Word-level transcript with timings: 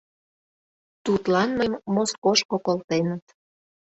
Тудлан 1.05 1.49
мыйым 1.57 1.75
Москошко 1.95 2.55
колтеныт. 2.65 3.23